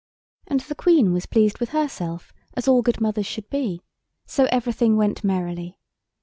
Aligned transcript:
And 0.47 0.61
the 0.61 0.73
Queen 0.73 1.13
was 1.13 1.27
pleased 1.27 1.59
with 1.59 1.69
herself, 1.69 2.33
as 2.55 2.67
all 2.67 2.81
good 2.81 2.99
mothers 2.99 3.27
should 3.27 3.47
be—so 3.51 4.45
everything 4.45 4.97
went 4.97 5.23
merrily. 5.23 5.77